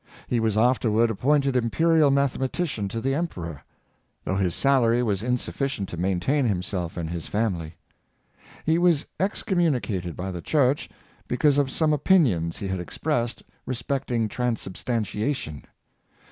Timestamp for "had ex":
12.67-12.97